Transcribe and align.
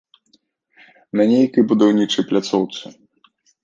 На 1.21 1.29
нейкай 1.33 1.63
будаўнічай 1.75 2.23
пляцоўцы. 2.35 2.97